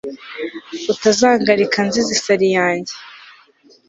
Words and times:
utazangarika 0.93 1.77
nzize 1.87 2.11
isari 2.17 2.47
yanjye 2.57 2.93